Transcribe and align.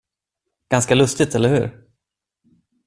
Ganska 0.69 0.95
lustigt, 0.95 1.35
eller 1.35 1.49
hur? 1.49 1.79